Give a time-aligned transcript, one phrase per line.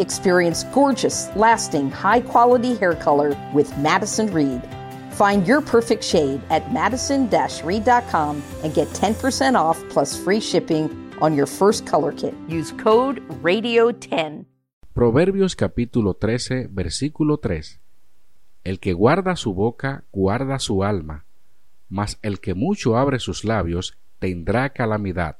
[0.00, 4.62] Experience gorgeous, lasting, high quality hair color with Madison Reed.
[5.12, 7.28] Find your perfect shade at madison
[7.62, 10.88] reed.com and get 10% off plus free shipping
[11.20, 12.34] on your first color kit.
[12.48, 14.46] Use code RADIO10.
[14.94, 17.80] Proverbios capítulo 13, versículo 3.
[18.64, 21.26] El que guarda su boca, guarda su alma,
[21.90, 25.39] mas el que mucho abre sus labios, tendrá calamidad.